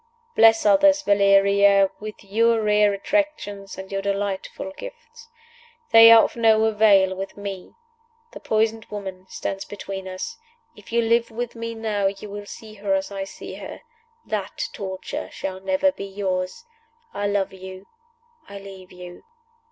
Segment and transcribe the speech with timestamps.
[0.35, 5.29] Bless others, Valeria, with your rare attractions and your delightful gifts.
[5.91, 7.75] They are of no avail with me.
[8.31, 10.39] The poisoned woman stands between us.
[10.75, 13.81] If you live with me now, you will see her as I see her.
[14.25, 16.65] That torture shall never be yours.
[17.13, 17.85] I love you.
[18.49, 19.23] I leave you.